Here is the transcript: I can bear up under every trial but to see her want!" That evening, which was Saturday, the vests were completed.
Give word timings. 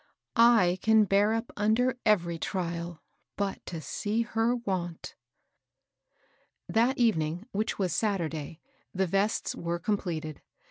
I 0.35 0.79
can 0.81 1.03
bear 1.05 1.31
up 1.35 1.51
under 1.55 1.95
every 2.07 2.39
trial 2.39 3.03
but 3.37 3.63
to 3.67 3.79
see 3.81 4.23
her 4.23 4.55
want!" 4.55 5.13
That 6.67 6.97
evening, 6.97 7.45
which 7.51 7.77
was 7.77 7.93
Saturday, 7.93 8.59
the 8.95 9.05
vests 9.05 9.53
were 9.53 9.77
completed. 9.77 10.41